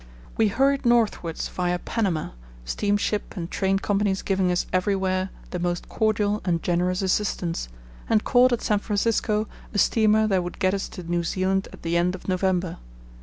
[0.35, 2.29] We hurried northwards via Panama,
[2.65, 7.69] steamship and train companies giving us everywhere the most cordial and generous assistance,
[8.09, 11.83] and caught at San Francisco a steamer that would get us to New Zealand at
[11.83, 12.77] the end of November.